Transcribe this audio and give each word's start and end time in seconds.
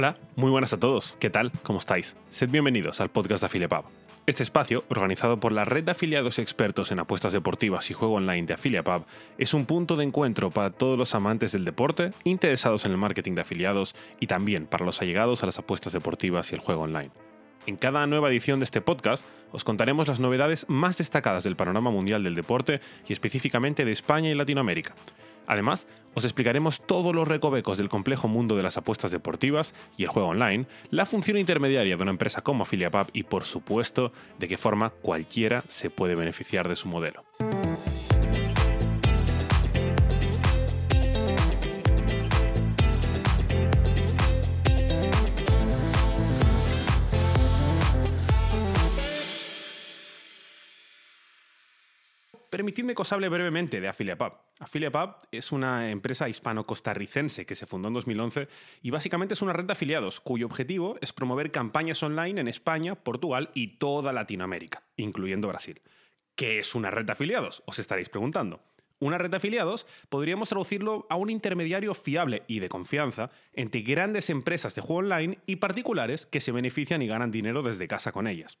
Hola, 0.00 0.16
muy 0.34 0.50
buenas 0.50 0.72
a 0.72 0.80
todos. 0.80 1.18
¿Qué 1.20 1.28
tal? 1.28 1.52
¿Cómo 1.62 1.78
estáis? 1.78 2.16
Sed 2.30 2.48
bienvenidos 2.48 3.02
al 3.02 3.10
podcast 3.10 3.42
de 3.42 3.46
AfiliaPub. 3.48 3.84
Este 4.24 4.42
espacio, 4.42 4.82
organizado 4.88 5.38
por 5.38 5.52
la 5.52 5.66
red 5.66 5.84
de 5.84 5.90
afiliados 5.90 6.38
expertos 6.38 6.90
en 6.90 7.00
apuestas 7.00 7.34
deportivas 7.34 7.90
y 7.90 7.92
juego 7.92 8.14
online 8.14 8.46
de 8.46 8.54
AfiliaPub, 8.54 9.04
es 9.36 9.52
un 9.52 9.66
punto 9.66 9.96
de 9.96 10.04
encuentro 10.04 10.48
para 10.48 10.70
todos 10.70 10.96
los 10.96 11.14
amantes 11.14 11.52
del 11.52 11.66
deporte, 11.66 12.12
interesados 12.24 12.86
en 12.86 12.92
el 12.92 12.96
marketing 12.96 13.34
de 13.34 13.42
afiliados 13.42 13.94
y 14.20 14.26
también 14.26 14.64
para 14.64 14.86
los 14.86 15.02
allegados 15.02 15.42
a 15.42 15.46
las 15.46 15.58
apuestas 15.58 15.92
deportivas 15.92 16.50
y 16.50 16.54
el 16.54 16.62
juego 16.62 16.80
online. 16.80 17.10
En 17.66 17.76
cada 17.76 18.06
nueva 18.06 18.30
edición 18.30 18.58
de 18.58 18.64
este 18.64 18.80
podcast 18.80 19.22
os 19.52 19.64
contaremos 19.64 20.08
las 20.08 20.18
novedades 20.18 20.64
más 20.66 20.96
destacadas 20.96 21.44
del 21.44 21.56
panorama 21.56 21.90
mundial 21.90 22.24
del 22.24 22.36
deporte 22.36 22.80
y 23.06 23.12
específicamente 23.12 23.84
de 23.84 23.92
España 23.92 24.30
y 24.30 24.34
Latinoamérica. 24.34 24.94
Además, 25.50 25.88
os 26.14 26.24
explicaremos 26.24 26.80
todos 26.86 27.12
los 27.12 27.26
recovecos 27.26 27.76
del 27.76 27.88
complejo 27.88 28.28
mundo 28.28 28.56
de 28.56 28.62
las 28.62 28.76
apuestas 28.76 29.10
deportivas 29.10 29.74
y 29.96 30.04
el 30.04 30.08
juego 30.08 30.28
online, 30.28 30.66
la 30.90 31.06
función 31.06 31.36
intermediaria 31.36 31.96
de 31.96 32.02
una 32.04 32.12
empresa 32.12 32.42
como 32.42 32.62
AffiliaPub 32.62 33.08
y, 33.12 33.24
por 33.24 33.42
supuesto, 33.42 34.12
de 34.38 34.46
qué 34.46 34.56
forma 34.56 34.90
cualquiera 34.90 35.64
se 35.66 35.90
puede 35.90 36.14
beneficiar 36.14 36.68
de 36.68 36.76
su 36.76 36.86
modelo. 36.86 37.24
Permitidme 52.70 52.94
que 52.94 53.02
os 53.02 53.12
hable 53.12 53.28
brevemente 53.28 53.80
de 53.80 53.88
AffiliaPub. 53.88 54.32
AffiliaPub 54.60 55.26
es 55.32 55.50
una 55.50 55.90
empresa 55.90 56.28
hispano-costarricense 56.28 57.44
que 57.44 57.56
se 57.56 57.66
fundó 57.66 57.88
en 57.88 57.94
2011 57.94 58.46
y 58.80 58.90
básicamente 58.90 59.34
es 59.34 59.42
una 59.42 59.52
red 59.52 59.64
de 59.64 59.72
afiliados 59.72 60.20
cuyo 60.20 60.46
objetivo 60.46 60.96
es 61.00 61.12
promover 61.12 61.50
campañas 61.50 62.00
online 62.04 62.40
en 62.40 62.46
España, 62.46 62.94
Portugal 62.94 63.50
y 63.54 63.78
toda 63.78 64.12
Latinoamérica, 64.12 64.84
incluyendo 64.94 65.48
Brasil. 65.48 65.82
¿Qué 66.36 66.60
es 66.60 66.76
una 66.76 66.92
red 66.92 67.06
de 67.06 67.10
afiliados? 67.10 67.64
Os 67.66 67.80
estaréis 67.80 68.08
preguntando. 68.08 68.62
Una 69.00 69.18
red 69.18 69.30
de 69.30 69.38
afiliados 69.38 69.84
podríamos 70.08 70.48
traducirlo 70.48 71.08
a 71.10 71.16
un 71.16 71.28
intermediario 71.28 71.92
fiable 71.94 72.44
y 72.46 72.60
de 72.60 72.68
confianza 72.68 73.32
entre 73.52 73.80
grandes 73.80 74.30
empresas 74.30 74.76
de 74.76 74.82
juego 74.82 75.00
online 75.00 75.40
y 75.44 75.56
particulares 75.56 76.26
que 76.26 76.40
se 76.40 76.52
benefician 76.52 77.02
y 77.02 77.08
ganan 77.08 77.32
dinero 77.32 77.64
desde 77.64 77.88
casa 77.88 78.12
con 78.12 78.28
ellas. 78.28 78.60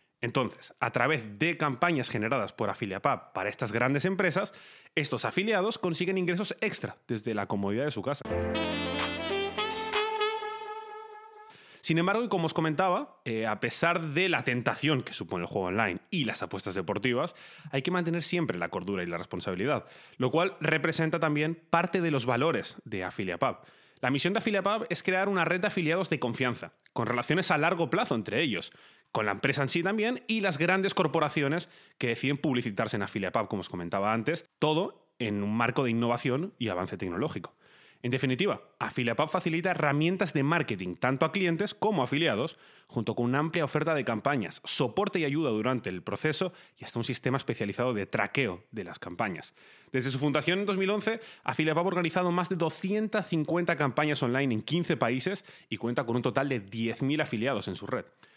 Entonces, 0.21 0.73
a 0.79 0.91
través 0.91 1.39
de 1.39 1.57
campañas 1.57 2.09
generadas 2.09 2.53
por 2.53 2.69
AffiliaPub 2.69 3.33
para 3.33 3.49
estas 3.49 3.71
grandes 3.71 4.05
empresas, 4.05 4.53
estos 4.95 5.25
afiliados 5.25 5.79
consiguen 5.79 6.17
ingresos 6.17 6.55
extra 6.61 6.97
desde 7.07 7.33
la 7.33 7.47
comodidad 7.47 7.85
de 7.85 7.91
su 7.91 8.03
casa. 8.03 8.23
Sin 11.81 11.97
embargo, 11.97 12.23
y 12.23 12.29
como 12.29 12.45
os 12.45 12.53
comentaba, 12.53 13.17
eh, 13.25 13.47
a 13.47 13.59
pesar 13.59 14.13
de 14.13 14.29
la 14.29 14.43
tentación 14.43 15.01
que 15.01 15.13
supone 15.13 15.43
el 15.43 15.49
juego 15.49 15.69
online 15.69 15.99
y 16.11 16.25
las 16.25 16.43
apuestas 16.43 16.75
deportivas, 16.75 17.35
hay 17.71 17.81
que 17.81 17.89
mantener 17.89 18.21
siempre 18.21 18.59
la 18.59 18.69
cordura 18.69 19.01
y 19.01 19.07
la 19.07 19.17
responsabilidad, 19.17 19.85
lo 20.17 20.29
cual 20.29 20.55
representa 20.61 21.19
también 21.19 21.59
parte 21.71 21.99
de 21.99 22.11
los 22.11 22.27
valores 22.27 22.77
de 22.85 23.03
AffiliaPub. 23.03 23.57
La 23.99 24.11
misión 24.11 24.33
de 24.33 24.39
AffiliaPub 24.39 24.85
es 24.89 25.03
crear 25.03 25.27
una 25.27 25.43
red 25.43 25.59
de 25.59 25.67
afiliados 25.67 26.09
de 26.09 26.19
confianza, 26.19 26.73
con 26.93 27.07
relaciones 27.07 27.49
a 27.51 27.57
largo 27.57 27.89
plazo 27.89 28.15
entre 28.15 28.41
ellos, 28.41 28.71
con 29.11 29.25
la 29.25 29.33
empresa 29.33 29.61
en 29.61 29.69
sí 29.69 29.83
también 29.83 30.23
y 30.27 30.41
las 30.41 30.57
grandes 30.57 30.93
corporaciones 30.93 31.69
que 31.97 32.07
deciden 32.07 32.37
publicitarse 32.37 32.95
en 32.95 33.03
AffiliaPub, 33.03 33.47
como 33.47 33.61
os 33.61 33.69
comentaba 33.69 34.13
antes, 34.13 34.45
todo 34.59 35.07
en 35.19 35.43
un 35.43 35.55
marco 35.55 35.83
de 35.83 35.91
innovación 35.91 36.53
y 36.57 36.69
avance 36.69 36.97
tecnológico. 36.97 37.53
En 38.03 38.09
definitiva, 38.09 38.61
AffiliaPub 38.79 39.29
facilita 39.29 39.71
herramientas 39.71 40.33
de 40.33 40.41
marketing 40.41 40.95
tanto 40.95 41.23
a 41.25 41.31
clientes 41.31 41.75
como 41.75 42.01
a 42.01 42.05
afiliados, 42.05 42.57
junto 42.87 43.15
con 43.15 43.27
una 43.27 43.37
amplia 43.37 43.63
oferta 43.63 43.93
de 43.93 44.03
campañas, 44.03 44.59
soporte 44.65 45.19
y 45.19 45.25
ayuda 45.25 45.51
durante 45.51 45.89
el 45.89 46.01
proceso 46.01 46.51
y 46.77 46.83
hasta 46.83 46.97
un 46.97 47.05
sistema 47.05 47.37
especializado 47.37 47.93
de 47.93 48.07
traqueo 48.07 48.63
de 48.71 48.85
las 48.85 48.97
campañas. 48.97 49.53
Desde 49.91 50.09
su 50.09 50.17
fundación 50.17 50.59
en 50.59 50.65
2011, 50.65 51.19
AffiliaPub 51.43 51.83
ha 51.83 51.87
organizado 51.87 52.31
más 52.31 52.49
de 52.49 52.55
250 52.55 53.75
campañas 53.75 54.23
online 54.23 54.55
en 54.55 54.61
15 54.63 54.97
países 54.97 55.45
y 55.69 55.77
cuenta 55.77 56.03
con 56.03 56.15
un 56.15 56.23
total 56.23 56.49
de 56.49 56.65
10.000 56.65 57.21
afiliados 57.21 57.67
en 57.67 57.75
su 57.75 57.85
red. 57.85 58.05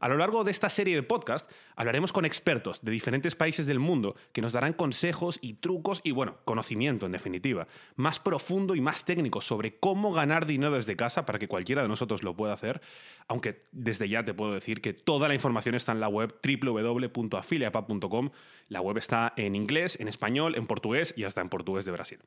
A 0.00 0.08
lo 0.08 0.16
largo 0.16 0.44
de 0.44 0.50
esta 0.50 0.70
serie 0.70 0.96
de 0.96 1.02
podcast 1.02 1.50
hablaremos 1.76 2.10
con 2.10 2.24
expertos 2.24 2.80
de 2.82 2.90
diferentes 2.90 3.36
países 3.36 3.66
del 3.66 3.78
mundo 3.78 4.16
que 4.32 4.40
nos 4.40 4.54
darán 4.54 4.72
consejos 4.72 5.38
y 5.42 5.54
trucos 5.54 6.00
y, 6.02 6.12
bueno, 6.12 6.38
conocimiento 6.46 7.04
en 7.04 7.12
definitiva, 7.12 7.68
más 7.96 8.18
profundo 8.18 8.74
y 8.74 8.80
más 8.80 9.04
técnico 9.04 9.42
sobre 9.42 9.76
cómo 9.76 10.10
ganar 10.12 10.46
dinero 10.46 10.72
desde 10.72 10.96
casa 10.96 11.26
para 11.26 11.38
que 11.38 11.48
cualquiera 11.48 11.82
de 11.82 11.88
nosotros 11.88 12.22
lo 12.22 12.34
pueda 12.34 12.54
hacer, 12.54 12.80
aunque 13.28 13.66
desde 13.72 14.08
ya 14.08 14.24
te 14.24 14.32
puedo 14.32 14.54
decir 14.54 14.80
que 14.80 14.94
toda 14.94 15.28
la 15.28 15.34
información 15.34 15.74
está 15.74 15.92
en 15.92 16.00
la 16.00 16.08
web 16.08 16.34
www.afiliapub.com. 16.42 18.30
La 18.68 18.80
web 18.80 18.96
está 18.96 19.34
en 19.36 19.54
inglés, 19.54 19.98
en 20.00 20.08
español, 20.08 20.54
en 20.56 20.66
portugués 20.66 21.12
y 21.14 21.24
hasta 21.24 21.42
en 21.42 21.50
portugués 21.50 21.84
de 21.84 21.90
Brasil. 21.90 22.20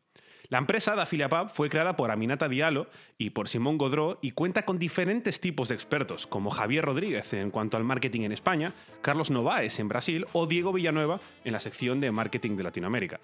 La 0.53 0.59
empresa 0.59 0.93
de 0.93 1.01
AffiliaPub 1.01 1.49
fue 1.49 1.67
creada 1.67 1.95
por 1.95 2.11
Aminata 2.11 2.47
Diallo 2.47 2.85
y 3.17 3.31
por 3.31 3.47
Simón 3.47 3.79
Godró 3.79 4.19
y 4.21 4.33
cuenta 4.33 4.65
con 4.65 4.77
diferentes 4.77 5.39
tipos 5.39 5.69
de 5.69 5.73
expertos, 5.73 6.27
como 6.27 6.51
Javier 6.51 6.85
Rodríguez 6.85 7.33
en 7.33 7.49
cuanto 7.49 7.75
al 7.75 7.83
marketing 7.83 8.21
en 8.21 8.33
España, 8.33 8.71
Carlos 9.01 9.31
Novaes 9.31 9.79
en 9.79 9.87
Brasil 9.87 10.27
o 10.31 10.45
Diego 10.45 10.71
Villanueva 10.71 11.19
en 11.43 11.53
la 11.53 11.59
sección 11.59 11.99
de 12.01 12.11
marketing 12.11 12.55
de 12.55 12.63
Latinoamérica. 12.65 13.19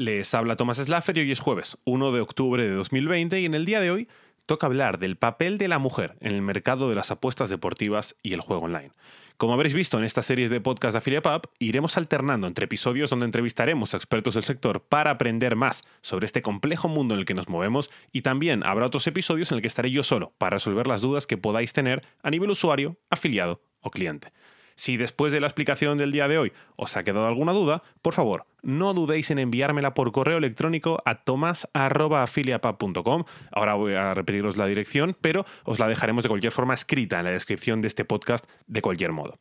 Les 0.00 0.32
habla 0.32 0.56
Tomás 0.56 0.78
Slaffer 0.78 1.18
y 1.18 1.20
hoy 1.20 1.30
es 1.30 1.40
jueves, 1.40 1.76
1 1.84 2.12
de 2.12 2.22
octubre 2.22 2.62
de 2.62 2.72
2020 2.72 3.38
y 3.38 3.44
en 3.44 3.52
el 3.52 3.66
día 3.66 3.80
de 3.80 3.90
hoy 3.90 4.08
toca 4.46 4.66
hablar 4.66 4.98
del 4.98 5.16
papel 5.16 5.58
de 5.58 5.68
la 5.68 5.78
mujer 5.78 6.16
en 6.20 6.32
el 6.32 6.40
mercado 6.40 6.88
de 6.88 6.94
las 6.94 7.10
apuestas 7.10 7.50
deportivas 7.50 8.16
y 8.22 8.32
el 8.32 8.40
juego 8.40 8.64
online. 8.64 8.92
Como 9.36 9.52
habréis 9.52 9.74
visto 9.74 9.98
en 9.98 10.04
esta 10.04 10.22
serie 10.22 10.48
de 10.48 10.58
podcast 10.62 10.92
de 10.92 10.98
AffiliaPub, 11.00 11.50
iremos 11.58 11.98
alternando 11.98 12.46
entre 12.46 12.64
episodios 12.64 13.10
donde 13.10 13.26
entrevistaremos 13.26 13.92
a 13.92 13.98
expertos 13.98 14.36
del 14.36 14.44
sector 14.44 14.80
para 14.80 15.10
aprender 15.10 15.54
más 15.54 15.84
sobre 16.00 16.24
este 16.24 16.40
complejo 16.40 16.88
mundo 16.88 17.12
en 17.12 17.20
el 17.20 17.26
que 17.26 17.34
nos 17.34 17.50
movemos 17.50 17.90
y 18.10 18.22
también 18.22 18.64
habrá 18.64 18.86
otros 18.86 19.06
episodios 19.06 19.52
en 19.52 19.56
el 19.56 19.60
que 19.60 19.68
estaré 19.68 19.90
yo 19.90 20.02
solo 20.02 20.32
para 20.38 20.56
resolver 20.56 20.86
las 20.86 21.02
dudas 21.02 21.26
que 21.26 21.36
podáis 21.36 21.74
tener 21.74 22.06
a 22.22 22.30
nivel 22.30 22.48
usuario, 22.48 22.96
afiliado 23.10 23.60
o 23.80 23.90
cliente. 23.90 24.32
Si 24.80 24.96
después 24.96 25.30
de 25.30 25.40
la 25.40 25.46
explicación 25.46 25.98
del 25.98 26.10
día 26.10 26.26
de 26.26 26.38
hoy 26.38 26.54
os 26.76 26.96
ha 26.96 27.04
quedado 27.04 27.26
alguna 27.26 27.52
duda, 27.52 27.82
por 28.00 28.14
favor, 28.14 28.46
no 28.62 28.94
dudéis 28.94 29.30
en 29.30 29.38
enviármela 29.38 29.92
por 29.92 30.10
correo 30.10 30.38
electrónico 30.38 31.02
a 31.04 31.16
tomas.afiliapub.com. 31.16 33.24
Ahora 33.52 33.74
voy 33.74 33.92
a 33.92 34.14
repetiros 34.14 34.56
la 34.56 34.64
dirección, 34.64 35.14
pero 35.20 35.44
os 35.66 35.78
la 35.78 35.86
dejaremos 35.86 36.22
de 36.22 36.30
cualquier 36.30 36.52
forma 36.52 36.72
escrita 36.72 37.18
en 37.18 37.26
la 37.26 37.30
descripción 37.30 37.82
de 37.82 37.88
este 37.88 38.06
podcast 38.06 38.46
de 38.68 38.80
cualquier 38.80 39.12
modo. 39.12 39.38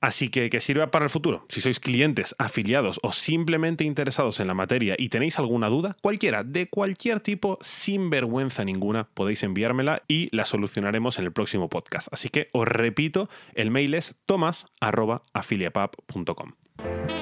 Así 0.00 0.28
que 0.28 0.50
que 0.50 0.60
sirva 0.60 0.90
para 0.90 1.04
el 1.04 1.10
futuro. 1.10 1.46
Si 1.48 1.60
sois 1.60 1.78
clientes, 1.80 2.34
afiliados 2.38 3.00
o 3.02 3.10
simplemente 3.12 3.84
interesados 3.84 4.40
en 4.40 4.46
la 4.46 4.54
materia 4.54 4.94
y 4.98 5.10
tenéis 5.10 5.38
alguna 5.38 5.68
duda, 5.68 5.96
cualquiera, 6.00 6.42
de 6.44 6.68
cualquier 6.68 7.20
tipo, 7.20 7.58
sin 7.60 8.08
vergüenza 8.10 8.64
ninguna, 8.64 9.08
podéis 9.14 9.42
enviármela 9.42 10.02
y 10.08 10.34
la 10.34 10.44
solucionaremos 10.44 11.18
en 11.18 11.26
el 11.26 11.32
próximo 11.32 11.68
podcast. 11.68 12.08
Así 12.12 12.30
que 12.30 12.48
os 12.52 12.66
repito, 12.66 13.28
el 13.54 13.70
mail 13.70 13.94
es 13.94 14.16
tomas.afiliapub.com. 14.26 17.19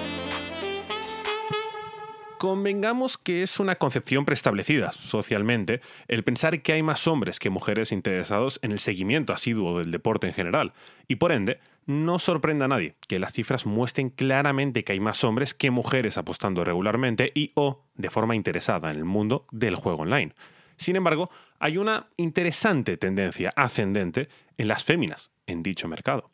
Convengamos 2.38 3.18
que 3.18 3.42
es 3.42 3.58
una 3.58 3.74
concepción 3.74 4.24
preestablecida 4.24 4.92
socialmente 4.92 5.80
el 6.06 6.22
pensar 6.22 6.62
que 6.62 6.72
hay 6.72 6.84
más 6.84 7.08
hombres 7.08 7.40
que 7.40 7.50
mujeres 7.50 7.90
interesados 7.90 8.60
en 8.62 8.70
el 8.70 8.78
seguimiento 8.78 9.32
asiduo 9.32 9.78
del 9.78 9.90
deporte 9.90 10.28
en 10.28 10.34
general, 10.34 10.72
y 11.08 11.16
por 11.16 11.32
ende, 11.32 11.58
no 11.86 12.20
sorprenda 12.20 12.66
a 12.66 12.68
nadie 12.68 12.94
que 13.08 13.18
las 13.18 13.32
cifras 13.32 13.66
muestren 13.66 14.10
claramente 14.10 14.84
que 14.84 14.92
hay 14.92 15.00
más 15.00 15.24
hombres 15.24 15.52
que 15.52 15.72
mujeres 15.72 16.16
apostando 16.16 16.62
regularmente 16.62 17.32
y 17.34 17.50
o 17.56 17.82
de 17.96 18.08
forma 18.08 18.36
interesada 18.36 18.88
en 18.92 18.98
el 18.98 19.04
mundo 19.04 19.46
del 19.50 19.74
juego 19.74 20.02
online. 20.02 20.32
Sin 20.76 20.94
embargo, 20.94 21.28
hay 21.58 21.76
una 21.76 22.06
interesante 22.16 22.96
tendencia 22.96 23.52
ascendente 23.56 24.28
en 24.58 24.68
las 24.68 24.84
féminas 24.84 25.32
en 25.48 25.64
dicho 25.64 25.88
mercado. 25.88 26.30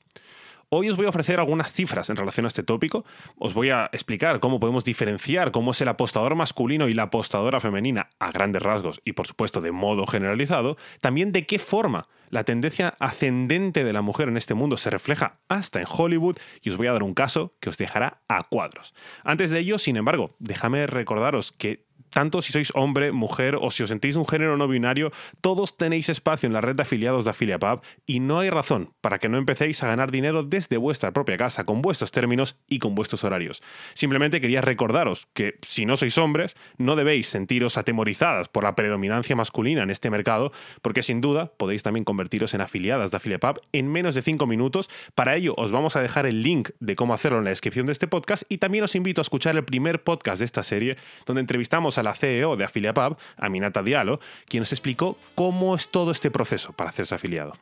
Hoy 0.76 0.91
os 0.91 0.97
voy 0.97 1.06
a 1.06 1.11
ofrecer 1.11 1.38
algunas 1.38 1.73
cifras 1.73 2.11
en 2.11 2.17
relación 2.17 2.47
a 2.47 2.49
este 2.49 2.65
tópico. 2.65 3.05
Os 3.38 3.55
voy 3.55 3.71
a 3.71 3.88
explicar 3.93 4.41
cómo 4.41 4.59
podemos 4.59 4.82
diferenciar 4.82 5.53
cómo 5.53 5.71
es 5.71 5.81
el 5.81 5.87
apostador 5.87 6.35
masculino 6.35 6.88
y 6.88 6.94
la 6.94 7.05
apostadora 7.05 7.61
femenina 7.61 8.11
a 8.19 8.32
grandes 8.32 8.61
rasgos 8.61 9.00
y 9.05 9.12
por 9.12 9.29
supuesto 9.29 9.61
de 9.61 9.71
modo 9.71 10.05
generalizado. 10.05 10.76
También 11.00 11.31
de 11.31 11.47
qué 11.47 11.61
forma 11.61 12.09
la 12.29 12.43
tendencia 12.43 12.97
ascendente 12.99 13.85
de 13.85 13.93
la 13.93 14.03
mujer 14.03 14.26
en 14.26 14.37
este 14.37 14.55
mundo 14.55 14.76
se 14.76 14.91
refleja 14.91 15.38
hasta 15.49 15.79
en 15.79 15.87
Hollywood 15.88 16.38
y 16.61 16.71
os 16.71 16.77
voy 16.77 16.88
a 16.88 16.93
dar 16.93 17.05
un 17.05 17.15
caso 17.15 17.55
que 17.61 17.70
os 17.70 17.79
dejará 17.79 18.25
a 18.27 18.43
cuadros. 18.43 18.94
Antes 19.23 19.53
de 19.53 19.61
ello, 19.61 19.79
sin 19.79 19.97
embargo, 19.97 20.35
déjame 20.41 20.88
recordaros 20.88 21.53
que 21.53 21.83
tanto 22.14 22.43
si 22.43 22.52
sois 22.52 22.70
hombre, 22.75 23.11
mujer 23.11 23.58
o 23.61 23.72
si 23.72 23.82
os 23.82 23.88
sentís 23.88 24.14
un 24.14 24.26
género 24.26 24.56
no 24.56 24.69
binario, 24.69 25.11
todos 25.40 25.76
tenéis 25.76 26.08
espacio 26.08 26.46
en 26.46 26.52
la 26.52 26.61
red 26.61 26.76
de 26.76 26.82
afiliados 26.82 27.25
de 27.25 27.32
AffiliaPub 27.32 27.82
y 28.06 28.20
no 28.20 28.38
hay 28.38 28.50
razón 28.50 28.94
para 29.00 29.19
que 29.19 29.28
no 29.28 29.37
empecéis 29.37 29.82
a 29.82 29.88
ganar 29.88 30.12
dinero 30.12 30.44
desde 30.44 30.76
vuestra 30.76 31.11
propia 31.11 31.37
casa, 31.37 31.64
con 31.64 31.82
vuestros 31.82 32.12
términos 32.12 32.56
y 32.69 32.78
con 32.78 32.94
vuestros 32.94 33.25
horarios. 33.25 33.62
Simplemente 33.94 34.40
quería 34.40 34.61
recordaros 34.61 35.26
que 35.34 35.58
si 35.62 35.87
no 35.87 35.96
sois 35.96 36.16
hombres, 36.16 36.55
no 36.78 36.94
debéis 36.94 37.26
sentiros 37.26 37.76
atemorizadas 37.78 38.46
por 38.49 38.62
la 38.62 38.76
predominancia 38.76 39.34
masculina 39.34 39.82
en 39.82 39.90
este 39.90 40.08
mercado, 40.08 40.52
porque 40.82 41.02
sin 41.02 41.20
duda 41.20 41.52
podéis 41.56 41.82
también 41.82 42.05
convertiros 42.05 42.55
en 42.55 42.60
afiliadas 42.60 43.10
de 43.10 43.17
AffiliaPub 43.17 43.60
en 43.72 43.90
menos 43.90 44.14
de 44.14 44.22
5 44.22 44.46
minutos. 44.46 44.88
Para 45.17 45.34
ello 45.34 45.55
os 45.56 45.72
vamos 45.72 45.96
a 45.96 46.00
dejar 46.00 46.26
el 46.26 46.44
link 46.44 46.70
de 46.78 46.94
cómo 46.94 47.12
hacerlo 47.12 47.38
en 47.38 47.44
la 47.44 47.50
descripción 47.50 47.87
de 47.87 47.93
este 47.93 48.06
podcast 48.06 48.44
y 48.49 48.58
también 48.58 48.84
os 48.84 48.94
invito 48.94 49.20
a 49.20 49.22
escuchar 49.22 49.56
el 49.56 49.64
primer 49.64 50.05
podcast 50.05 50.38
de 50.38 50.44
esta 50.44 50.62
serie 50.62 50.96
donde 51.26 51.40
entrevistamos 51.40 51.99
a 51.99 52.04
la 52.05 52.15
CEO 52.15 52.56
de 52.56 52.65
AfiliaPub, 52.65 53.17
Aminata 53.37 53.83
Diallo, 53.83 54.21
quien 54.47 54.61
nos 54.61 54.73
explicó 54.73 55.17
cómo 55.35 55.75
es 55.75 55.89
todo 55.89 56.12
este 56.12 56.31
proceso 56.31 56.73
para 56.73 56.91
hacerse 56.91 57.15
afiliado. 57.15 57.55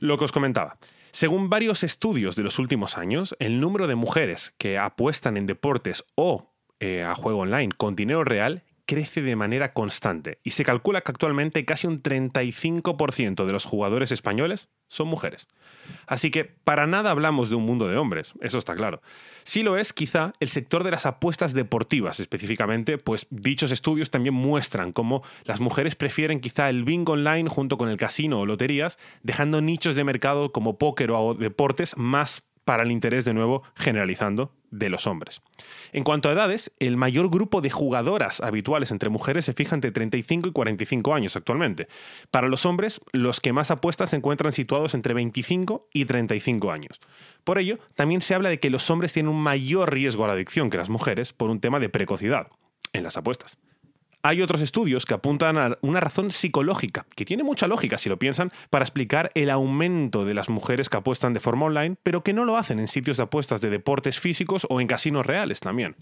Lo 0.00 0.18
que 0.18 0.24
os 0.24 0.32
comentaba. 0.32 0.78
Según 1.12 1.48
varios 1.48 1.84
estudios 1.84 2.34
de 2.34 2.42
los 2.42 2.58
últimos 2.58 2.98
años, 2.98 3.36
el 3.38 3.60
número 3.60 3.86
de 3.86 3.94
mujeres 3.94 4.52
que 4.58 4.76
apuestan 4.76 5.36
en 5.36 5.46
deportes 5.46 6.04
o 6.16 6.50
eh, 6.80 7.04
a 7.04 7.14
juego 7.14 7.40
online 7.40 7.70
con 7.76 7.94
dinero 7.94 8.24
real 8.24 8.64
crece 8.92 9.22
de 9.22 9.36
manera 9.36 9.72
constante 9.72 10.38
y 10.44 10.50
se 10.50 10.66
calcula 10.66 11.00
que 11.00 11.12
actualmente 11.12 11.64
casi 11.64 11.86
un 11.86 12.02
35% 12.02 13.46
de 13.46 13.52
los 13.52 13.64
jugadores 13.64 14.12
españoles 14.12 14.68
son 14.88 15.08
mujeres. 15.08 15.48
Así 16.06 16.30
que 16.30 16.44
para 16.44 16.86
nada 16.86 17.10
hablamos 17.10 17.48
de 17.48 17.54
un 17.54 17.64
mundo 17.64 17.88
de 17.88 17.96
hombres, 17.96 18.34
eso 18.42 18.58
está 18.58 18.74
claro. 18.74 19.00
Sí 19.44 19.62
lo 19.62 19.78
es 19.78 19.94
quizá 19.94 20.34
el 20.40 20.50
sector 20.50 20.84
de 20.84 20.90
las 20.90 21.06
apuestas 21.06 21.54
deportivas 21.54 22.20
específicamente, 22.20 22.98
pues 22.98 23.26
dichos 23.30 23.70
estudios 23.72 24.10
también 24.10 24.34
muestran 24.34 24.92
cómo 24.92 25.22
las 25.44 25.60
mujeres 25.60 25.94
prefieren 25.94 26.40
quizá 26.40 26.68
el 26.68 26.84
bingo 26.84 27.14
online 27.14 27.48
junto 27.48 27.78
con 27.78 27.88
el 27.88 27.96
casino 27.96 28.40
o 28.40 28.46
loterías, 28.46 28.98
dejando 29.22 29.62
nichos 29.62 29.94
de 29.94 30.04
mercado 30.04 30.52
como 30.52 30.76
póker 30.76 31.12
o 31.12 31.32
deportes 31.32 31.96
más 31.96 32.42
para 32.64 32.82
el 32.82 32.90
interés 32.90 33.24
de 33.24 33.34
nuevo 33.34 33.62
generalizando 33.74 34.52
de 34.70 34.88
los 34.88 35.06
hombres. 35.06 35.42
En 35.92 36.02
cuanto 36.02 36.28
a 36.28 36.32
edades, 36.32 36.72
el 36.78 36.96
mayor 36.96 37.28
grupo 37.30 37.60
de 37.60 37.70
jugadoras 37.70 38.40
habituales 38.40 38.90
entre 38.90 39.10
mujeres 39.10 39.44
se 39.44 39.52
fija 39.52 39.74
entre 39.74 39.92
35 39.92 40.48
y 40.48 40.52
45 40.52 41.14
años 41.14 41.36
actualmente. 41.36 41.88
Para 42.30 42.48
los 42.48 42.64
hombres, 42.64 43.00
los 43.12 43.40
que 43.40 43.52
más 43.52 43.70
apuestas 43.70 44.10
se 44.10 44.16
encuentran 44.16 44.52
situados 44.52 44.94
entre 44.94 45.14
25 45.14 45.88
y 45.92 46.06
35 46.06 46.72
años. 46.72 47.00
Por 47.44 47.58
ello, 47.58 47.78
también 47.94 48.22
se 48.22 48.34
habla 48.34 48.48
de 48.48 48.58
que 48.58 48.70
los 48.70 48.88
hombres 48.90 49.12
tienen 49.12 49.32
un 49.32 49.42
mayor 49.42 49.92
riesgo 49.92 50.24
a 50.24 50.28
la 50.28 50.34
adicción 50.34 50.70
que 50.70 50.78
las 50.78 50.88
mujeres 50.88 51.32
por 51.32 51.50
un 51.50 51.60
tema 51.60 51.78
de 51.78 51.90
precocidad 51.90 52.48
en 52.92 53.04
las 53.04 53.16
apuestas. 53.16 53.58
Hay 54.24 54.40
otros 54.40 54.60
estudios 54.60 55.04
que 55.04 55.14
apuntan 55.14 55.58
a 55.58 55.78
una 55.80 55.98
razón 55.98 56.30
psicológica, 56.30 57.06
que 57.16 57.24
tiene 57.24 57.42
mucha 57.42 57.66
lógica 57.66 57.98
si 57.98 58.08
lo 58.08 58.20
piensan, 58.20 58.52
para 58.70 58.84
explicar 58.84 59.32
el 59.34 59.50
aumento 59.50 60.24
de 60.24 60.32
las 60.32 60.48
mujeres 60.48 60.88
que 60.88 60.96
apuestan 60.96 61.34
de 61.34 61.40
forma 61.40 61.66
online, 61.66 61.96
pero 62.04 62.22
que 62.22 62.32
no 62.32 62.44
lo 62.44 62.56
hacen 62.56 62.78
en 62.78 62.86
sitios 62.86 63.16
de 63.16 63.24
apuestas 63.24 63.60
de 63.60 63.68
deportes 63.68 64.20
físicos 64.20 64.64
o 64.70 64.80
en 64.80 64.86
casinos 64.86 65.26
reales 65.26 65.58
también. 65.58 65.96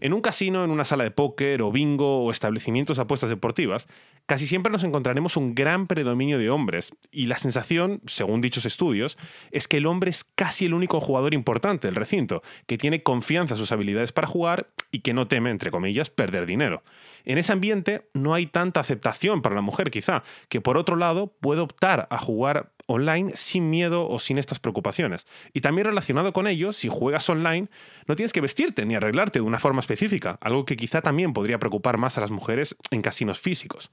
En 0.00 0.12
un 0.12 0.20
casino, 0.20 0.64
en 0.64 0.70
una 0.70 0.84
sala 0.84 1.04
de 1.04 1.12
póker 1.12 1.62
o 1.62 1.72
bingo 1.72 2.22
o 2.22 2.30
establecimientos 2.30 2.98
de 2.98 3.04
apuestas 3.04 3.30
deportivas, 3.30 3.88
casi 4.26 4.46
siempre 4.46 4.70
nos 4.70 4.84
encontraremos 4.84 5.38
un 5.38 5.54
gran 5.54 5.86
predominio 5.86 6.36
de 6.36 6.50
hombres, 6.50 6.92
y 7.10 7.24
la 7.24 7.38
sensación, 7.38 8.02
según 8.04 8.42
dichos 8.42 8.66
estudios, 8.66 9.16
es 9.50 9.66
que 9.66 9.78
el 9.78 9.86
hombre 9.86 10.10
es 10.10 10.24
casi 10.24 10.66
el 10.66 10.74
único 10.74 11.00
jugador 11.00 11.32
importante 11.32 11.88
del 11.88 11.94
recinto, 11.94 12.42
que 12.66 12.76
tiene 12.76 13.02
confianza 13.02 13.54
en 13.54 13.58
sus 13.58 13.72
habilidades 13.72 14.12
para 14.12 14.26
jugar 14.26 14.68
y 14.90 15.00
que 15.00 15.14
no 15.14 15.26
teme, 15.26 15.48
entre 15.48 15.70
comillas, 15.70 16.10
perder 16.10 16.44
dinero. 16.44 16.82
En 17.24 17.38
ese 17.38 17.52
ambiente 17.52 18.08
no 18.14 18.34
hay 18.34 18.46
tanta 18.46 18.80
aceptación 18.80 19.42
para 19.42 19.54
la 19.54 19.60
mujer, 19.60 19.90
quizá, 19.90 20.22
que 20.48 20.60
por 20.60 20.76
otro 20.76 20.96
lado 20.96 21.28
puede 21.40 21.60
optar 21.60 22.06
a 22.10 22.18
jugar 22.18 22.72
online 22.86 23.32
sin 23.34 23.70
miedo 23.70 24.08
o 24.08 24.18
sin 24.18 24.38
estas 24.38 24.58
preocupaciones. 24.58 25.26
Y 25.52 25.60
también 25.60 25.86
relacionado 25.86 26.32
con 26.32 26.46
ello, 26.46 26.72
si 26.72 26.88
juegas 26.88 27.28
online, 27.28 27.68
no 28.06 28.16
tienes 28.16 28.32
que 28.32 28.40
vestirte 28.40 28.84
ni 28.84 28.94
arreglarte 28.94 29.38
de 29.38 29.44
una 29.44 29.58
forma 29.58 29.80
específica, 29.80 30.38
algo 30.40 30.64
que 30.64 30.76
quizá 30.76 31.00
también 31.00 31.32
podría 31.32 31.58
preocupar 31.58 31.98
más 31.98 32.18
a 32.18 32.20
las 32.20 32.30
mujeres 32.30 32.76
en 32.90 33.02
casinos 33.02 33.40
físicos. 33.40 33.90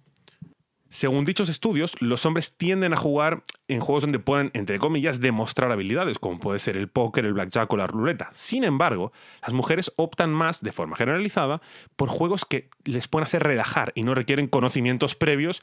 Según 0.89 1.23
dichos 1.23 1.49
estudios, 1.49 1.95
los 2.01 2.25
hombres 2.25 2.51
tienden 2.51 2.93
a 2.93 2.97
jugar 2.97 3.43
en 3.67 3.79
juegos 3.79 4.01
donde 4.01 4.17
pueden, 4.17 4.49
entre 4.53 4.79
comillas, 4.79 5.19
demostrar 5.19 5.71
habilidades, 5.71 6.17
como 6.17 6.39
puede 6.39 6.57
ser 6.57 6.77
el 6.77 6.87
póker, 6.87 7.25
el 7.25 7.33
blackjack 7.33 7.71
o 7.71 7.77
la 7.77 7.85
ruleta. 7.85 8.31
Sin 8.33 8.63
embargo, 8.63 9.11
las 9.43 9.53
mujeres 9.53 9.91
optan 9.97 10.33
más, 10.33 10.61
de 10.61 10.71
forma 10.71 10.95
generalizada, 10.95 11.61
por 11.95 12.09
juegos 12.09 12.43
que 12.43 12.69
les 12.85 13.07
pueden 13.07 13.27
hacer 13.27 13.43
relajar 13.43 13.91
y 13.93 14.01
no 14.01 14.15
requieren 14.15 14.47
conocimientos 14.47 15.13
previos. 15.13 15.61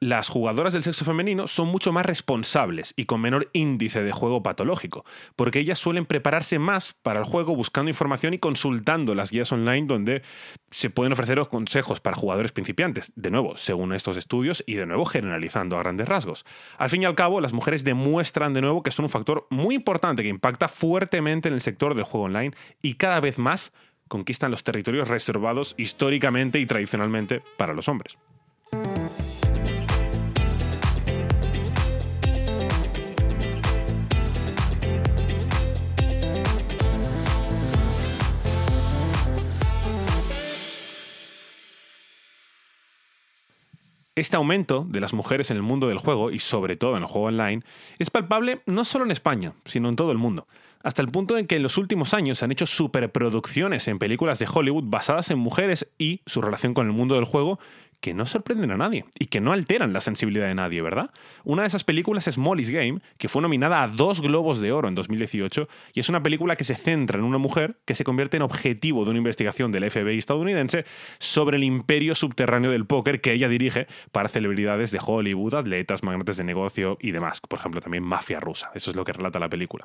Las 0.00 0.28
jugadoras 0.28 0.72
del 0.72 0.82
sexo 0.82 1.04
femenino 1.04 1.48
son 1.48 1.68
mucho 1.68 1.92
más 1.92 2.04
responsables 2.04 2.92
y 2.96 3.06
con 3.06 3.20
menor 3.20 3.48
índice 3.52 4.02
de 4.02 4.12
juego 4.12 4.42
patológico, 4.42 5.04
porque 5.36 5.60
ellas 5.60 5.78
suelen 5.78 6.04
prepararse 6.04 6.58
más 6.58 6.94
para 7.02 7.20
el 7.20 7.24
juego 7.24 7.56
buscando 7.56 7.90
información 7.90 8.34
y 8.34 8.38
consultando 8.38 9.14
las 9.14 9.30
guías 9.30 9.52
online 9.52 9.86
donde 9.86 10.22
se 10.70 10.90
pueden 10.90 11.12
ofrecer 11.12 11.36
consejos 11.48 12.00
para 12.00 12.16
jugadores 12.16 12.52
principiantes, 12.52 13.12
de 13.14 13.30
nuevo, 13.30 13.56
según 13.56 13.92
estos 13.92 14.16
estudios 14.16 14.64
y 14.66 14.74
de 14.74 14.86
nuevo 14.86 15.04
generalizando 15.04 15.76
a 15.76 15.82
grandes 15.82 16.08
rasgos. 16.08 16.44
Al 16.78 16.90
fin 16.90 17.02
y 17.02 17.04
al 17.04 17.14
cabo, 17.14 17.40
las 17.40 17.52
mujeres 17.52 17.84
demuestran 17.84 18.54
de 18.54 18.62
nuevo 18.62 18.82
que 18.82 18.90
son 18.90 19.04
un 19.04 19.10
factor 19.10 19.46
muy 19.50 19.74
importante 19.74 20.22
que 20.22 20.28
impacta 20.28 20.68
fuertemente 20.68 21.48
en 21.48 21.54
el 21.54 21.60
sector 21.60 21.94
del 21.94 22.04
juego 22.04 22.26
online 22.26 22.54
y 22.82 22.94
cada 22.94 23.20
vez 23.20 23.38
más 23.38 23.72
conquistan 24.08 24.50
los 24.50 24.64
territorios 24.64 25.08
reservados 25.08 25.74
históricamente 25.78 26.58
y 26.58 26.66
tradicionalmente 26.66 27.42
para 27.56 27.74
los 27.74 27.88
hombres. 27.88 28.16
Este 44.16 44.34
aumento 44.34 44.86
de 44.88 45.00
las 45.00 45.12
mujeres 45.12 45.50
en 45.50 45.58
el 45.58 45.62
mundo 45.62 45.88
del 45.88 45.98
juego, 45.98 46.30
y 46.30 46.38
sobre 46.38 46.76
todo 46.76 46.96
en 46.96 47.02
el 47.02 47.06
juego 47.06 47.26
online, 47.26 47.62
es 47.98 48.08
palpable 48.08 48.62
no 48.64 48.86
solo 48.86 49.04
en 49.04 49.10
España, 49.10 49.52
sino 49.66 49.90
en 49.90 49.96
todo 49.96 50.10
el 50.10 50.16
mundo. 50.16 50.46
Hasta 50.82 51.02
el 51.02 51.08
punto 51.08 51.36
en 51.36 51.46
que 51.46 51.56
en 51.56 51.62
los 51.62 51.76
últimos 51.76 52.14
años 52.14 52.38
se 52.38 52.46
han 52.46 52.50
hecho 52.50 52.64
superproducciones 52.64 53.88
en 53.88 53.98
películas 53.98 54.38
de 54.38 54.48
Hollywood 54.50 54.84
basadas 54.86 55.30
en 55.30 55.38
mujeres 55.38 55.92
y 55.98 56.22
su 56.24 56.40
relación 56.40 56.72
con 56.72 56.86
el 56.86 56.94
mundo 56.94 57.16
del 57.16 57.26
juego 57.26 57.58
que 58.06 58.14
no 58.14 58.24
sorprenden 58.24 58.70
a 58.70 58.76
nadie 58.76 59.04
y 59.18 59.26
que 59.26 59.40
no 59.40 59.52
alteran 59.52 59.92
la 59.92 60.00
sensibilidad 60.00 60.46
de 60.46 60.54
nadie, 60.54 60.80
¿verdad? 60.80 61.10
Una 61.42 61.62
de 61.62 61.68
esas 61.68 61.82
películas 61.82 62.28
es 62.28 62.38
Molly's 62.38 62.70
Game, 62.70 63.00
que 63.18 63.28
fue 63.28 63.42
nominada 63.42 63.82
a 63.82 63.88
dos 63.88 64.20
Globos 64.20 64.60
de 64.60 64.70
Oro 64.70 64.86
en 64.86 64.94
2018 64.94 65.68
y 65.92 65.98
es 65.98 66.08
una 66.08 66.22
película 66.22 66.54
que 66.54 66.62
se 66.62 66.76
centra 66.76 67.18
en 67.18 67.24
una 67.24 67.38
mujer 67.38 67.78
que 67.84 67.96
se 67.96 68.04
convierte 68.04 68.36
en 68.36 68.44
objetivo 68.44 69.04
de 69.04 69.10
una 69.10 69.18
investigación 69.18 69.72
del 69.72 69.90
FBI 69.90 70.18
estadounidense 70.18 70.84
sobre 71.18 71.56
el 71.56 71.64
imperio 71.64 72.14
subterráneo 72.14 72.70
del 72.70 72.86
póker 72.86 73.20
que 73.20 73.32
ella 73.32 73.48
dirige 73.48 73.88
para 74.12 74.28
celebridades 74.28 74.92
de 74.92 75.00
Hollywood, 75.04 75.54
atletas, 75.54 76.04
magnates 76.04 76.36
de 76.36 76.44
negocio 76.44 76.98
y 77.00 77.10
demás. 77.10 77.40
Por 77.40 77.58
ejemplo, 77.58 77.80
también 77.80 78.04
mafia 78.04 78.38
rusa. 78.38 78.70
Eso 78.76 78.90
es 78.90 78.96
lo 78.96 79.02
que 79.02 79.14
relata 79.14 79.40
la 79.40 79.48
película. 79.48 79.84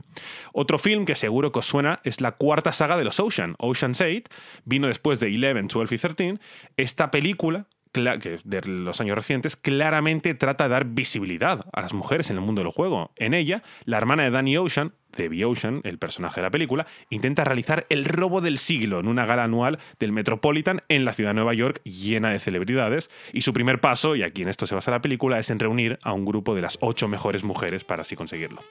Otro 0.54 0.78
film 0.78 1.06
que 1.06 1.16
seguro 1.16 1.52
que 1.52 1.58
os 1.58 1.66
suena 1.66 2.02
es 2.04 2.22
la 2.22 2.34
cuarta 2.34 2.72
saga 2.72 2.98
de 2.98 3.04
los 3.04 3.20
Ocean, 3.20 3.56
Ocean's 3.58 4.00
8. 4.00 4.30
Vino 4.66 4.86
después 4.86 5.20
de 5.20 5.26
11, 5.26 5.74
12 5.74 5.96
y 5.96 5.98
13. 5.98 6.40
Esta 6.78 7.10
película 7.10 7.66
de 7.94 8.62
los 8.66 9.02
años 9.02 9.16
recientes, 9.16 9.56
claramente 9.56 10.34
trata 10.34 10.66
de 10.66 10.70
dar 10.70 10.86
visibilidad 10.86 11.66
a 11.74 11.82
las 11.82 11.94
mujeres 11.94 12.30
en 12.30 12.38
el 12.38 12.44
mundo 12.44 12.62
del 12.62 12.72
juego. 12.72 13.12
En 13.16 13.34
ella, 13.34 13.62
la 13.86 13.98
hermana 13.98 14.24
de 14.24 14.32
Danny 14.32 14.58
Ocean, 14.58 14.94
Debbie 15.16 15.46
Ocean, 15.46 15.82
el 15.84 15.98
personaje 15.98 16.40
de 16.40 16.48
la 16.48 16.52
película, 16.52 16.88
intenta 17.10 17.44
realizar 17.44 17.86
el 17.90 18.06
robo 18.06 18.40
del 18.42 18.58
siglo 18.58 19.00
en 19.00 19.08
una 19.08 19.26
gala 19.26 19.44
anual 19.44 19.80
del 20.00 20.12
Metropolitan 20.14 20.84
en 20.88 21.06
la 21.06 21.14
ciudad 21.14 21.32
de 21.32 21.36
Nueva 21.36 21.54
York 21.54 21.82
llena 21.84 22.30
de 22.30 22.40
celebridades. 22.40 23.10
Y 23.34 23.42
su 23.42 23.54
primer 23.54 23.82
paso, 23.82 24.16
y 24.16 24.24
aquí 24.24 24.42
en 24.42 24.50
esto 24.50 24.68
se 24.68 24.76
basa 24.76 24.92
la 24.92 25.02
película, 25.02 25.40
es 25.40 25.50
en 25.50 25.60
reunir 25.60 26.00
a 26.02 26.14
un 26.14 26.26
grupo 26.26 26.56
de 26.56 26.62
las 26.62 26.78
ocho 26.82 27.08
mejores 27.08 27.44
mujeres 27.44 27.84
para 27.84 28.04
así 28.04 28.16
conseguirlo. 28.16 28.62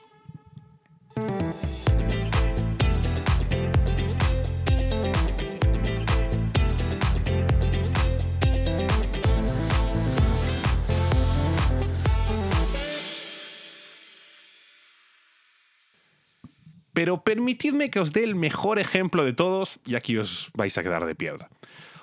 Pero 16.92 17.22
permitidme 17.22 17.90
que 17.90 18.00
os 18.00 18.12
dé 18.12 18.24
el 18.24 18.34
mejor 18.34 18.78
ejemplo 18.78 19.24
de 19.24 19.32
todos 19.32 19.78
y 19.86 19.94
aquí 19.94 20.16
os 20.16 20.50
vais 20.54 20.76
a 20.76 20.82
quedar 20.82 21.06
de 21.06 21.14
piedra. 21.14 21.48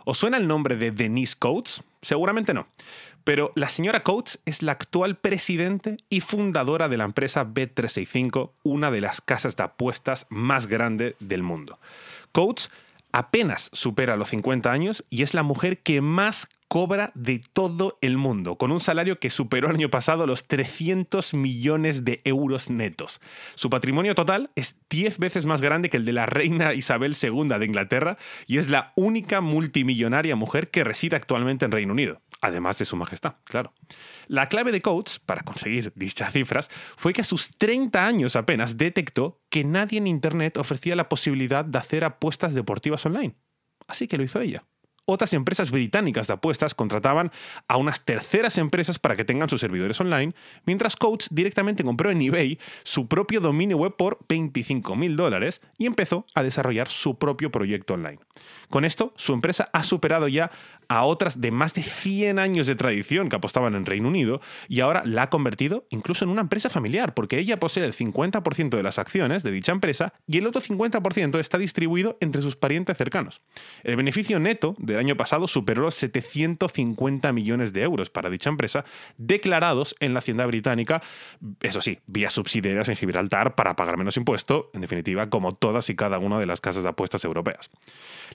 ¿Os 0.05 0.17
suena 0.17 0.37
el 0.37 0.47
nombre 0.47 0.77
de 0.77 0.91
Denise 0.91 1.35
Coates? 1.37 1.83
Seguramente 2.01 2.53
no. 2.53 2.67
Pero 3.25 3.51
la 3.55 3.67
señora 3.67 4.03
Coates 4.03 4.39
es 4.45 4.63
la 4.63 4.71
actual 4.71 5.17
presidente 5.17 5.97
y 6.09 6.21
fundadora 6.21 6.87
de 6.87 6.95
la 6.95 7.03
empresa 7.03 7.45
Bet365, 7.45 8.51
una 8.63 8.89
de 8.89 9.01
las 9.01 9.19
casas 9.19 9.57
de 9.57 9.63
apuestas 9.63 10.25
más 10.29 10.67
grandes 10.67 11.15
del 11.19 11.43
mundo. 11.43 11.77
Coates 12.31 12.69
apenas 13.11 13.69
supera 13.73 14.15
los 14.15 14.29
50 14.29 14.71
años 14.71 15.03
y 15.09 15.23
es 15.23 15.33
la 15.33 15.43
mujer 15.43 15.79
que 15.79 15.99
más 15.99 16.47
cobra 16.67 17.11
de 17.15 17.41
todo 17.53 17.97
el 18.01 18.17
mundo, 18.17 18.57
con 18.57 18.71
un 18.71 18.79
salario 18.79 19.19
que 19.19 19.29
superó 19.29 19.69
el 19.69 19.75
año 19.75 19.89
pasado 19.89 20.27
los 20.27 20.47
300 20.47 21.33
millones 21.33 22.03
de 22.03 22.21
euros 22.25 22.69
netos. 22.69 23.21
Su 23.55 23.69
patrimonio 23.69 24.15
total 24.15 24.51
es 24.55 24.77
10 24.89 25.17
veces 25.17 25.45
más 25.45 25.61
grande 25.61 25.89
que 25.89 25.97
el 25.97 26.05
de 26.05 26.13
la 26.13 26.25
reina 26.25 26.73
Isabel 26.73 27.15
II 27.21 27.47
de 27.47 27.65
Inglaterra 27.65 28.17
y 28.45 28.57
es 28.57 28.69
la 28.69 28.93
única 28.95 29.41
multimillonaria 29.41 30.35
mujer 30.35 30.69
que 30.69 30.83
reside 30.83 31.15
actualmente 31.15 31.65
en 31.65 31.71
Reino 31.71 31.93
Unido, 31.93 32.21
además 32.41 32.77
de 32.77 32.85
su 32.85 32.95
majestad, 32.95 33.35
claro. 33.45 33.73
La 34.27 34.49
clave 34.49 34.71
de 34.71 34.81
Coates 34.81 35.19
para 35.19 35.43
conseguir 35.43 35.93
dichas 35.95 36.33
cifras 36.33 36.69
fue 36.95 37.13
que 37.13 37.21
a 37.21 37.25
sus 37.25 37.49
30 37.49 38.05
años 38.05 38.35
apenas 38.35 38.77
detectó 38.77 39.39
que 39.49 39.63
nadie 39.63 39.99
en 39.99 40.07
Internet 40.07 40.57
ofrecía 40.57 40.95
la 40.95 41.09
posibilidad 41.09 41.63
de 41.63 41.77
hacer 41.77 42.03
apuestas 42.03 42.53
deportivas 42.53 43.05
online. 43.05 43.35
Así 43.87 44.07
que 44.07 44.17
lo 44.17 44.23
hizo 44.23 44.41
ella 44.41 44.63
otras 45.07 45.33
empresas 45.33 45.71
británicas 45.71 46.27
de 46.27 46.33
apuestas 46.33 46.75
contrataban 46.75 47.31
a 47.67 47.77
unas 47.77 48.01
terceras 48.01 48.57
empresas 48.57 48.99
para 48.99 49.15
que 49.15 49.25
tengan 49.25 49.49
sus 49.49 49.61
servidores 49.61 49.99
online, 50.01 50.33
mientras 50.65 50.95
Coates 50.97 51.29
directamente 51.31 51.83
compró 51.83 52.11
en 52.11 52.21
eBay 52.21 52.59
su 52.83 53.07
propio 53.07 53.39
dominio 53.39 53.77
web 53.77 53.95
por 53.95 54.19
25 54.27 54.95
mil 54.95 55.15
dólares 55.15 55.61
y 55.77 55.85
empezó 55.85 56.25
a 56.35 56.43
desarrollar 56.43 56.89
su 56.89 57.17
propio 57.17 57.51
proyecto 57.51 57.93
online. 57.93 58.19
Con 58.69 58.83
esto, 58.83 59.13
su 59.15 59.33
empresa 59.33 59.69
ha 59.71 59.83
superado 59.83 60.27
ya 60.27 60.51
a 60.89 61.03
otras 61.03 61.41
de 61.41 61.51
más 61.51 61.73
de 61.73 61.83
100 61.83 62.39
años 62.39 62.67
de 62.67 62.75
tradición 62.75 63.29
que 63.29 63.35
apostaban 63.35 63.75
en 63.75 63.85
Reino 63.85 64.07
Unido 64.07 64.41
y 64.67 64.79
ahora 64.79 65.03
la 65.05 65.23
ha 65.23 65.29
convertido 65.29 65.85
incluso 65.89 66.25
en 66.25 66.31
una 66.31 66.41
empresa 66.41 66.69
familiar, 66.69 67.13
porque 67.13 67.39
ella 67.39 67.59
posee 67.59 67.85
el 67.85 67.93
50% 67.93 68.69
de 68.69 68.83
las 68.83 68.99
acciones 68.99 69.43
de 69.43 69.51
dicha 69.51 69.71
empresa 69.71 70.13
y 70.27 70.37
el 70.37 70.47
otro 70.47 70.61
50% 70.61 71.39
está 71.39 71.57
distribuido 71.57 72.17
entre 72.21 72.41
sus 72.41 72.55
parientes 72.55 72.97
cercanos. 72.97 73.41
El 73.83 73.95
beneficio 73.95 74.39
neto 74.39 74.75
del 74.77 74.99
año 74.99 75.17
pasado 75.17 75.47
superó 75.47 75.81
los 75.81 75.95
750 75.95 77.31
millones 77.33 77.73
de 77.73 77.81
euros 77.83 78.09
para 78.09 78.29
dicha 78.29 78.49
empresa, 78.49 78.85
declarados 79.17 79.95
en 79.99 80.13
la 80.13 80.19
Hacienda 80.19 80.45
británica, 80.45 81.01
eso 81.61 81.81
sí, 81.81 81.99
vía 82.07 82.29
subsidiarias 82.29 82.89
en 82.89 82.95
Gibraltar 82.95 83.55
para 83.55 83.75
pagar 83.75 83.97
menos 83.97 84.17
impuesto, 84.17 84.69
en 84.73 84.81
definitiva, 84.81 85.29
como 85.29 85.53
todas 85.53 85.89
y 85.89 85.95
cada 85.95 86.19
una 86.19 86.39
de 86.39 86.45
las 86.45 86.61
casas 86.61 86.83
de 86.83 86.89
apuestas 86.89 87.23
europeas. 87.23 87.69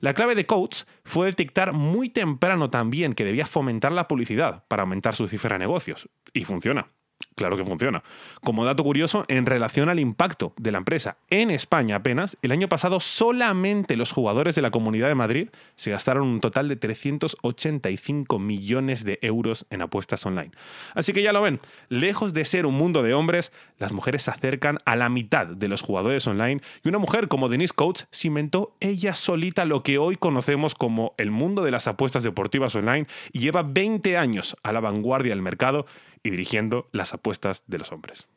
La 0.01 0.15
clave 0.15 0.35
de 0.35 0.47
Coates 0.47 0.87
fue 1.05 1.27
detectar 1.27 1.73
muy 1.73 2.09
temprano 2.09 2.42
también 2.71 3.13
que 3.13 3.25
debía 3.25 3.47
fomentar 3.47 3.93
la 3.93 4.09
publicidad 4.09 4.65
para 4.67 4.83
aumentar 4.83 5.15
su 5.15 5.29
cifra 5.29 5.55
de 5.55 5.61
negocios. 5.61 6.09
Y 6.33 6.45
funciona. 6.45 6.91
Claro 7.35 7.57
que 7.57 7.65
funciona. 7.65 8.03
Como 8.43 8.65
dato 8.65 8.85
curioso, 8.85 9.25
en 9.29 9.47
relación 9.47 9.89
al 9.89 9.99
impacto 9.99 10.53
de 10.59 10.71
la 10.71 10.79
empresa 10.79 11.17
en 11.31 11.51
España 11.51 11.97
apenas, 11.97 12.37
el 12.43 12.53
año 12.53 12.69
pasado 12.69 13.01
solamente 13.01 13.97
los 13.97 14.13
jugadores 14.13 14.55
de 14.55 14.63
la 14.63 14.71
Comunidad 14.71 15.09
de 15.09 15.15
Madrid 15.15 15.49
se 15.77 15.91
gastaron 15.91 16.27
un 16.27 16.41
total 16.41 16.69
de 16.69 16.77
385 16.77 18.39
millones 18.39 19.05
de 19.05 19.19
euros 19.23 19.67
en 19.71 19.83
apuestas 19.83 20.25
online. 20.27 20.53
Así 20.95 21.13
que 21.13 21.23
ya 21.23 21.33
lo 21.33 21.43
ven, 21.43 21.61
lejos 21.89 22.35
de 22.35 22.45
ser 22.45 22.67
un 22.67 22.75
mundo 22.75 23.03
de 23.03 23.15
hombres, 23.15 23.53
las 23.79 23.93
mujeres 23.93 24.23
se 24.23 24.31
acercan 24.31 24.79
a 24.85 24.95
la 24.97 25.09
mitad 25.09 25.47
de 25.47 25.69
los 25.69 25.83
jugadores 25.83 26.27
online 26.27 26.61
y 26.85 26.89
una 26.89 26.99
mujer 26.99 27.29
como 27.29 27.49
Denise 27.49 27.75
Coates 27.75 28.09
se 28.11 28.29
inventó 28.29 28.75
ella 28.81 29.15
solita 29.15 29.65
lo 29.65 29.83
que 29.83 29.99
hoy 29.99 30.17
conocemos 30.17 30.75
como 30.75 31.15
el 31.17 31.31
mundo 31.31 31.65
de 31.65 31.71
las 31.71 31.89
apuestas 31.89 32.23
deportivas 32.23 32.75
online 32.75 33.07
y 33.33 33.41
lleva 33.41 33.63
20 33.63 34.17
años 34.17 34.57
a 34.63 34.73
la 34.73 34.81
vanguardia 34.81 35.31
del 35.31 35.43
mercado 35.43 35.87
y 36.23 36.31
dirigiendo 36.31 36.89
las 36.93 37.15
apuestas 37.15 37.63
de 37.67 37.79
los 37.79 37.93
hombres. 37.93 38.29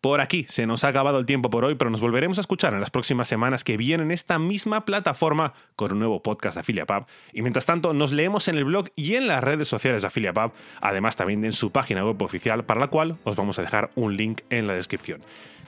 Por 0.00 0.20
aquí 0.20 0.46
se 0.48 0.64
nos 0.66 0.84
ha 0.84 0.88
acabado 0.88 1.18
el 1.18 1.26
tiempo 1.26 1.50
por 1.50 1.64
hoy, 1.64 1.74
pero 1.74 1.90
nos 1.90 2.00
volveremos 2.00 2.38
a 2.38 2.42
escuchar 2.42 2.72
en 2.72 2.80
las 2.80 2.90
próximas 2.90 3.26
semanas 3.26 3.64
que 3.64 3.76
vienen 3.76 4.06
en 4.06 4.12
esta 4.12 4.38
misma 4.38 4.84
plataforma 4.84 5.54
con 5.74 5.92
un 5.92 5.98
nuevo 5.98 6.22
podcast 6.22 6.54
de 6.54 6.60
AfiliaPub. 6.60 7.06
Y 7.32 7.42
mientras 7.42 7.66
tanto, 7.66 7.92
nos 7.92 8.12
leemos 8.12 8.46
en 8.46 8.56
el 8.56 8.64
blog 8.64 8.90
y 8.94 9.16
en 9.16 9.26
las 9.26 9.42
redes 9.42 9.66
sociales 9.66 10.02
de 10.02 10.08
AfiliaPub, 10.08 10.52
además 10.80 11.16
también 11.16 11.44
en 11.44 11.52
su 11.52 11.72
página 11.72 12.04
web 12.04 12.22
oficial, 12.22 12.64
para 12.64 12.78
la 12.78 12.86
cual 12.86 13.16
os 13.24 13.34
vamos 13.34 13.58
a 13.58 13.62
dejar 13.62 13.90
un 13.96 14.16
link 14.16 14.42
en 14.50 14.68
la 14.68 14.74
descripción. 14.74 15.20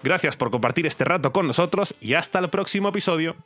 Gracias 0.04 0.36
por 0.36 0.50
compartir 0.50 0.86
este 0.86 1.04
rato 1.04 1.32
con 1.32 1.46
nosotros 1.46 1.94
y 2.00 2.14
hasta 2.14 2.38
el 2.38 2.50
próximo 2.50 2.88
episodio. 2.88 3.36